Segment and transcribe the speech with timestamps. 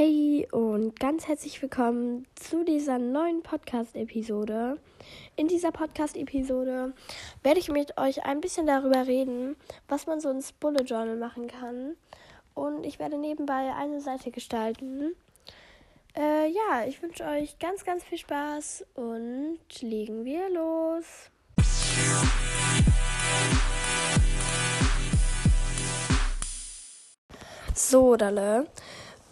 [0.00, 4.78] Hey und ganz herzlich willkommen zu dieser neuen Podcast-Episode.
[5.34, 6.92] In dieser Podcast-Episode
[7.42, 9.56] werde ich mit euch ein bisschen darüber reden,
[9.88, 11.96] was man so ins Bullet Journal machen kann.
[12.54, 15.16] Und ich werde nebenbei eine Seite gestalten.
[16.16, 21.28] Äh, ja, ich wünsche euch ganz, ganz viel Spaß und legen wir los.
[27.74, 28.68] So, Dalle.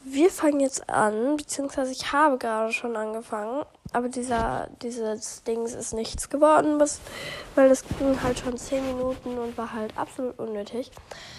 [0.08, 5.94] Wir fangen jetzt an, beziehungsweise ich habe gerade schon angefangen, aber dieser, dieses Dings ist
[5.94, 6.78] nichts geworden,
[7.56, 10.92] weil das ging halt schon 10 Minuten und war halt absolut unnötig.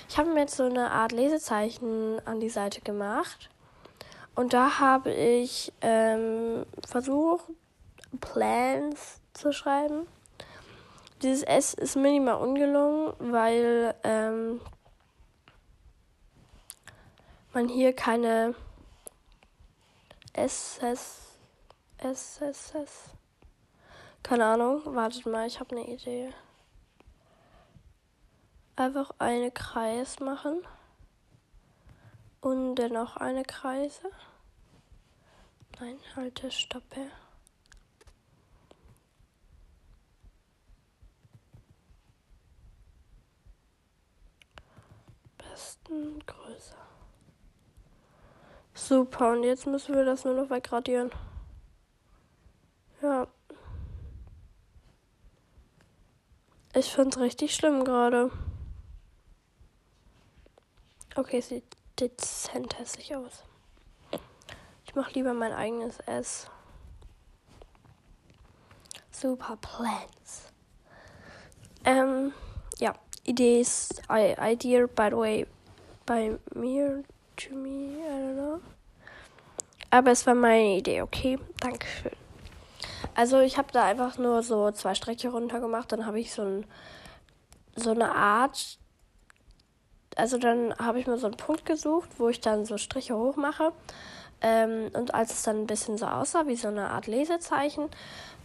[0.09, 3.49] Ich habe mir jetzt so eine Art Lesezeichen an die Seite gemacht
[4.35, 7.45] und da habe ich ähm, versucht,
[8.19, 10.07] Plans zu schreiben.
[11.21, 14.59] Dieses S ist minimal ungelungen, weil ähm,
[17.53, 18.53] man hier keine
[20.37, 21.37] SS
[21.97, 23.17] SSS
[24.27, 26.33] keine Ahnung, wartet mal, ich habe eine Idee.
[28.75, 30.67] Einfach eine Kreis machen
[32.41, 34.11] und dann noch eine Kreise.
[35.79, 37.09] Nein, halte, stoppe.
[45.37, 46.86] Besten Größe.
[48.87, 51.11] Super, und jetzt müssen wir das nur noch wegradieren.
[53.01, 53.27] Ja.
[56.73, 58.31] Ich finde es richtig schlimm gerade.
[61.17, 61.65] Okay, sieht
[61.99, 63.43] dezent hässlich aus.
[64.85, 66.49] Ich mache lieber mein eigenes S.
[69.11, 70.53] Super Plans.
[71.83, 72.31] Ähm,
[72.79, 72.93] ja,
[73.25, 75.47] Idee ist Idea, by the way,
[76.05, 77.03] bei mir
[77.35, 78.61] to me, I don't know.
[79.89, 81.39] Aber es war meine Idee, okay?
[81.59, 82.11] Dankeschön.
[83.15, 86.43] Also ich habe da einfach nur so zwei Strecke runter gemacht, dann habe ich so,
[86.43, 86.65] ein,
[87.75, 88.77] so eine Art,
[90.15, 93.35] also dann habe ich mir so einen Punkt gesucht, wo ich dann so Striche hoch
[93.35, 93.71] mache.
[94.39, 97.89] Ähm, und als es dann ein bisschen so aussah, wie so eine Art Lesezeichen,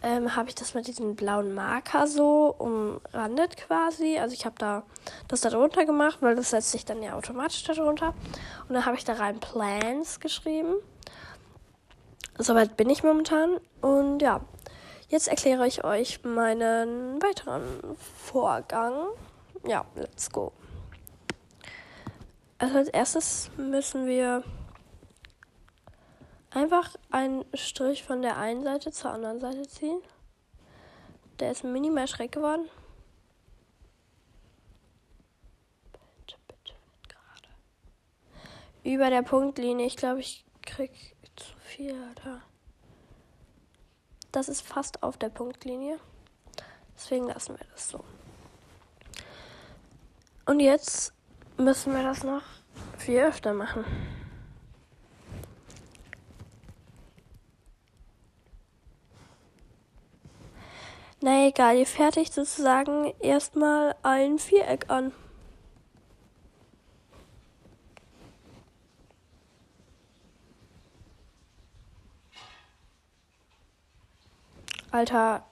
[0.03, 4.19] ähm, habe ich das mit diesem blauen Marker so umrandet quasi.
[4.19, 4.85] Also ich habe da
[5.29, 8.15] das da drunter gemacht, weil das setzt sich dann ja automatisch da drunter.
[8.69, 10.77] Und dann habe ich da rein Plans geschrieben.
[12.39, 13.61] Soweit bin ich momentan.
[13.81, 14.41] Und ja,
[15.09, 17.63] jetzt erkläre ich euch meinen weiteren
[17.97, 19.09] Vorgang.
[19.67, 20.53] Ja, let's go.
[22.59, 24.45] Also als erstes müssen wir
[26.51, 30.01] einfach einen Strich von der einen Seite zur anderen Seite ziehen.
[31.41, 32.69] Der ist minimal schräg geworden.
[38.85, 39.87] Über der Punktlinie.
[39.87, 40.91] Ich glaube, ich krieg
[41.37, 42.43] zu viel da.
[44.33, 45.99] Das ist fast auf der Punktlinie.
[46.95, 48.03] Deswegen lassen wir das so.
[50.47, 51.13] Und jetzt
[51.59, 52.43] müssen wir das noch
[52.99, 53.85] viel öfter machen.
[61.21, 65.13] Na egal, ihr fertigt sozusagen erstmal ein Viereck an.
[74.93, 75.43] Alter,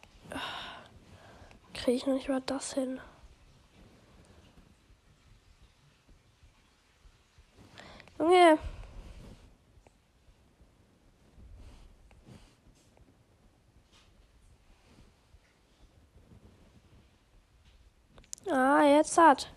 [1.73, 3.01] kriege ich noch nicht mal das hin.
[8.19, 8.59] Junge.
[18.51, 19.51] Ah, jetzt hat.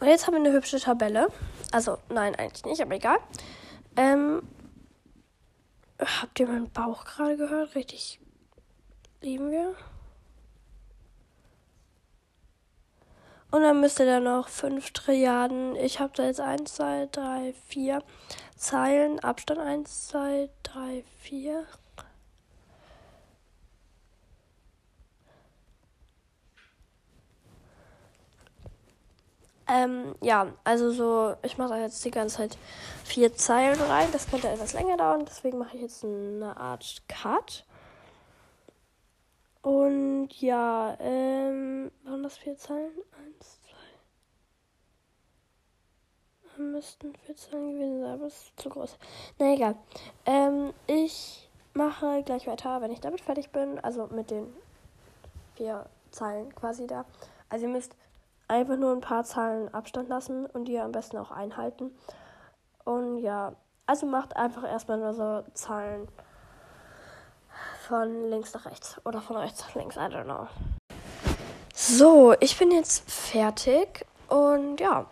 [0.00, 1.28] Und jetzt haben wir eine hübsche Tabelle.
[1.72, 3.18] Also, nein, eigentlich nicht, aber egal.
[3.96, 4.42] Ähm,
[6.24, 7.74] habt ihr meinen Bauch gerade gehört?
[7.74, 8.18] Richtig
[9.20, 9.74] lieben wir.
[13.50, 15.76] Und dann müsst ihr da noch 5 Trilliarden.
[15.76, 18.02] Ich habe da jetzt 1, 2, 3, 4
[18.56, 19.20] Zeilen.
[19.20, 21.66] Abstand 1, 2, 3, 4.
[29.74, 32.56] Ähm, ja, also so, ich mache da jetzt die ganze Zeit
[33.02, 34.06] vier Zeilen rein.
[34.12, 37.64] Das könnte etwas länger dauern, deswegen mache ich jetzt eine Art Cut.
[39.62, 42.92] Und ja, ähm, waren das vier Zeilen?
[43.26, 43.58] Eins,
[46.54, 46.62] zwei.
[46.62, 48.96] Müssten vier Zeilen gewesen sein, aber das ist zu groß.
[49.40, 49.74] Na egal.
[50.24, 53.80] Ähm, ich mache gleich weiter, wenn ich damit fertig bin.
[53.80, 54.54] Also mit den
[55.56, 57.04] vier Zeilen quasi da.
[57.48, 57.96] Also ihr müsst
[58.54, 61.90] einfach nur ein paar Zahlen Abstand lassen und die am besten auch einhalten.
[62.84, 63.52] Und ja,
[63.86, 66.08] also macht einfach erstmal nur so Zahlen
[67.88, 70.46] von links nach rechts oder von rechts nach links, I don't know.
[71.74, 75.06] So, ich bin jetzt fertig und ja.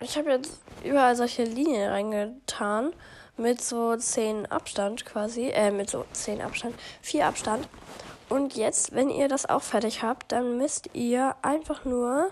[0.00, 2.92] Ich habe jetzt überall solche Linien reingetan
[3.36, 7.68] mit so 10 Abstand quasi, äh, mit so 10 Abstand, 4 Abstand.
[8.28, 12.30] Und jetzt, wenn ihr das auch fertig habt, dann müsst ihr einfach nur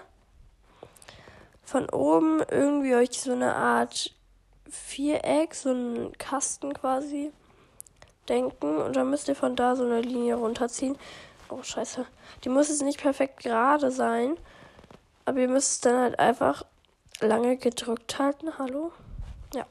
[1.64, 4.14] von oben irgendwie euch so eine Art
[4.68, 7.32] Viereck, so einen Kasten quasi
[8.28, 10.96] denken und dann müsst ihr von da so eine Linie runterziehen.
[11.48, 12.04] Oh scheiße.
[12.44, 14.36] Die muss jetzt nicht perfekt gerade sein,
[15.24, 16.64] aber ihr müsst es dann halt einfach
[17.20, 18.58] lange gedrückt halten.
[18.58, 18.92] Hallo?
[19.54, 19.66] Ja.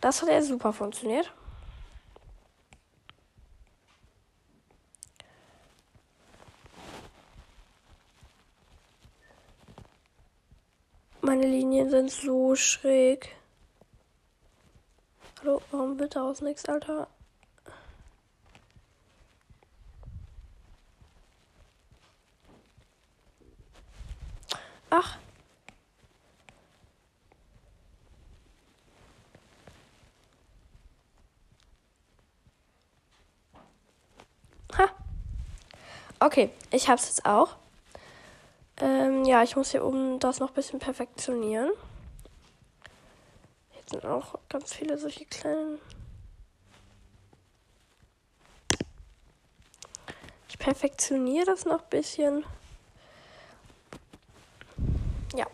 [0.00, 1.32] Das hat ja super funktioniert.
[11.26, 13.34] Meine Linien sind so schräg.
[15.40, 17.08] Hallo, warum wird daraus nichts, Alter?
[24.88, 25.18] Ach.
[34.78, 34.88] Ha.
[36.20, 37.56] Okay, ich hab's jetzt auch.
[39.26, 41.70] Ja, ich muss hier oben das noch ein bisschen perfektionieren.
[43.72, 45.80] Hier sind auch ganz viele solche kleinen.
[50.48, 52.44] Ich perfektioniere das noch ein bisschen.
[55.34, 55.46] Ja.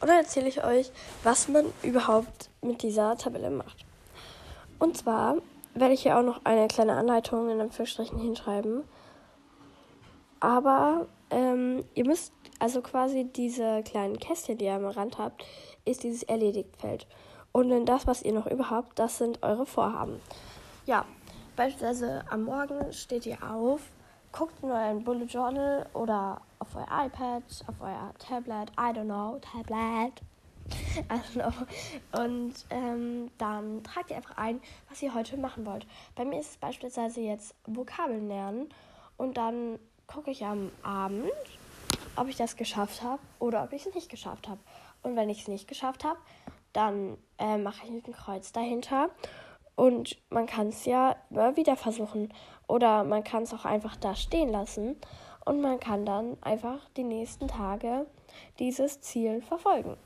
[0.00, 0.92] Und dann erzähle ich euch,
[1.24, 3.84] was man überhaupt mit dieser Tabelle macht.
[4.78, 5.38] Und zwar
[5.74, 8.84] werde ich hier auch noch eine kleine Anleitung in Anführungsstrichen hinschreiben.
[10.38, 15.44] Aber ähm, ihr müsst also quasi diese kleinen Kästchen, die ihr am Rand habt,
[15.84, 17.06] ist dieses Erledigt-Feld.
[17.52, 20.20] Und dann das, was ihr noch überhaupt, das sind eure Vorhaben.
[20.86, 21.04] Ja,
[21.56, 23.80] beispielsweise am Morgen steht ihr auf,
[24.32, 29.40] guckt in euren Bullet Journal oder auf euer iPad, auf euer Tablet, I don't know,
[29.40, 30.20] Tablet.
[31.10, 32.22] I don't know.
[32.22, 35.86] Und ähm, dann tragt ihr einfach ein, was ihr heute machen wollt.
[36.14, 38.68] Bei mir ist es beispielsweise jetzt Vokabeln lernen
[39.16, 39.78] und dann
[40.10, 41.30] gucke ich am Abend,
[42.16, 44.60] ob ich das geschafft habe oder ob ich es nicht geschafft habe.
[45.02, 46.18] Und wenn ich es nicht geschafft habe,
[46.72, 49.10] dann äh, mache ich ein Kreuz dahinter.
[49.76, 52.32] Und man kann es ja immer wieder versuchen.
[52.66, 54.96] Oder man kann es auch einfach da stehen lassen.
[55.44, 58.06] Und man kann dann einfach die nächsten Tage
[58.58, 59.96] dieses Ziel verfolgen.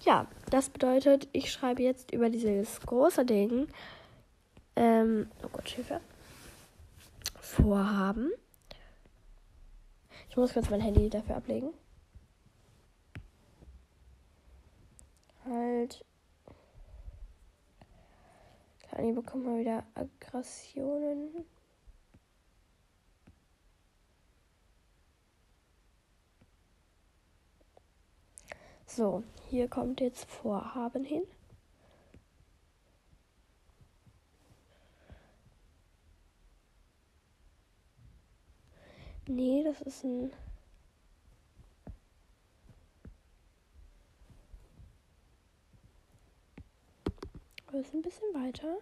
[0.00, 3.68] Ja, das bedeutet, ich schreibe jetzt über dieses große Ding.
[4.74, 6.00] Ähm, oh Gott, Hilfe.
[7.38, 8.32] Vorhaben.
[10.32, 11.74] Ich muss kurz mein Handy dafür ablegen.
[15.44, 16.06] Halt.
[18.88, 21.44] Kani bekommt mal wieder Aggressionen.
[28.86, 31.24] So, hier kommt jetzt Vorhaben hin.
[39.34, 40.30] Nee, das ist ein.
[47.70, 48.76] Wir ist ein bisschen weiter.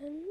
[0.00, 0.24] Bin.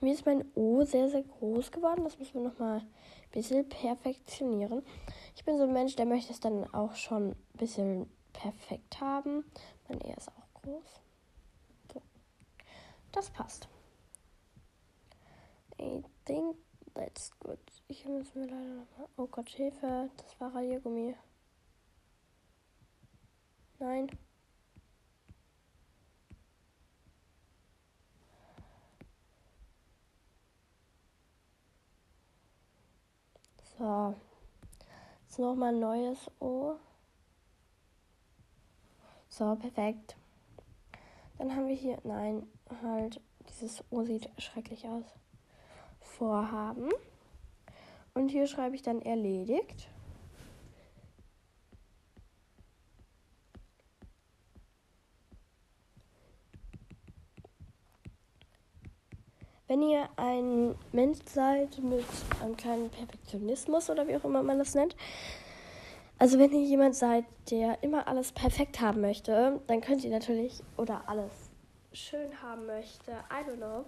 [0.00, 2.04] Mir ist mein O sehr, sehr groß geworden.
[2.04, 2.88] Das müssen wir nochmal ein
[3.32, 4.84] bisschen perfektionieren.
[5.34, 9.44] Ich bin so ein Mensch, der möchte es dann auch schon ein bisschen perfekt haben.
[9.88, 11.00] Mein E ist auch groß.
[11.92, 12.02] So.
[13.10, 13.68] Das passt.
[15.80, 16.56] I think
[16.94, 17.58] that's good.
[17.86, 19.08] Ich muss mir leider nochmal.
[19.16, 20.10] Oh Gott, Hilfe.
[20.16, 21.14] Das war Radiergummi.
[23.78, 24.08] Nein.
[33.78, 34.14] So.
[35.22, 36.74] Jetzt nochmal ein neues O.
[39.28, 40.16] So, perfekt.
[41.38, 41.98] Dann haben wir hier.
[42.02, 42.48] Nein,
[42.82, 43.20] halt.
[43.48, 45.04] Dieses O sieht schrecklich aus.
[46.18, 46.90] Vorhaben.
[48.12, 49.88] Und hier schreibe ich dann erledigt.
[59.68, 62.04] Wenn ihr ein Mensch seid mit
[62.42, 64.96] einem kleinen Perfektionismus oder wie auch immer man das nennt,
[66.18, 70.64] also wenn ihr jemand seid, der immer alles perfekt haben möchte, dann könnt ihr natürlich
[70.78, 71.30] oder alles
[71.92, 73.84] schön haben möchte, I don't know,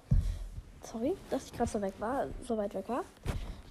[0.83, 3.05] sorry, dass ich gerade so weg war, so weit weg war,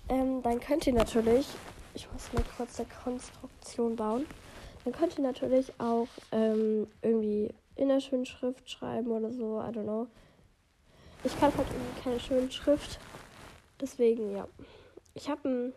[0.09, 1.47] ähm, dann könnt ihr natürlich,
[1.93, 4.25] ich muss mir kurz eine Konstruktion bauen.
[4.85, 9.59] Man könnte natürlich auch ähm, irgendwie in der schönen Schrift schreiben oder so.
[9.59, 10.07] I don't know.
[11.23, 12.99] Ich kann halt irgendwie keine schöne Schrift.
[13.79, 14.47] Deswegen, ja.
[15.13, 15.73] Ich habe ein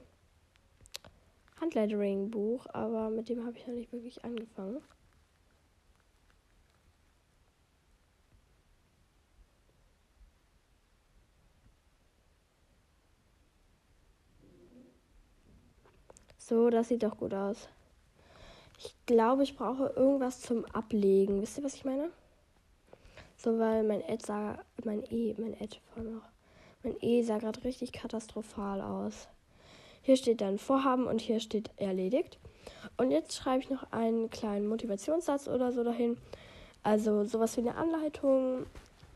[1.60, 4.80] Handlettering-Buch, aber mit dem habe ich noch nicht wirklich angefangen.
[16.52, 17.66] So, das sieht doch gut aus.
[18.78, 21.40] Ich glaube, ich brauche irgendwas zum Ablegen.
[21.40, 22.11] Wisst ihr, was ich meine?
[23.38, 26.21] So, weil mein Ed sah, mein E, mein Ed vor noch.
[26.82, 29.28] Mein E sah gerade richtig katastrophal aus.
[30.02, 32.38] Hier steht dann Vorhaben und hier steht erledigt.
[32.99, 36.18] Und jetzt schreibe ich noch einen kleinen Motivationssatz oder so dahin.
[36.82, 38.66] Also sowas wie eine Anleitung.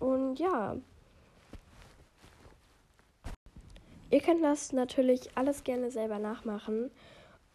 [0.01, 0.79] Und ja.
[4.09, 6.91] Ihr könnt das natürlich alles gerne selber nachmachen.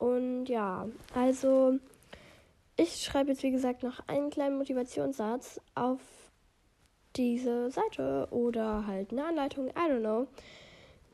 [0.02, 1.78] Und ja, also
[2.76, 6.00] ich schreibe jetzt wie gesagt noch einen kleinen Motivationssatz auf
[7.16, 10.26] diese Seite oder halt eine Anleitung, I don't know.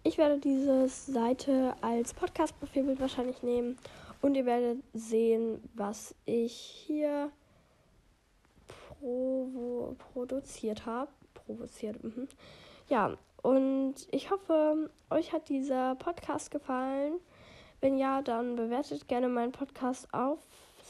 [0.03, 3.77] Ich werde diese Seite als Podcast-Profilbild wahrscheinlich nehmen
[4.21, 7.29] und ihr werdet sehen, was ich hier
[8.67, 11.11] provo produziert habe.
[11.33, 12.29] Provoziert, mhm.
[12.87, 17.19] Ja, und ich hoffe, euch hat dieser Podcast gefallen.
[17.81, 20.39] Wenn ja, dann bewertet gerne meinen Podcast auf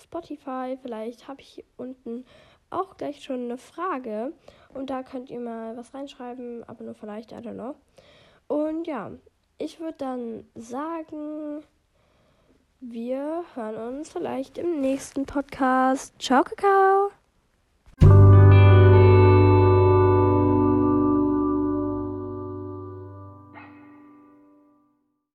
[0.02, 0.78] Spotify.
[0.82, 2.26] Vielleicht habe ich unten
[2.70, 4.34] auch gleich schon eine Frage
[4.74, 7.76] und da könnt ihr mal was reinschreiben, aber nur vielleicht, I don't know.
[8.48, 9.12] Und ja,
[9.58, 11.64] ich würde dann sagen,
[12.80, 16.14] wir hören uns vielleicht im nächsten Podcast.
[16.22, 17.17] Ciao, Kakao!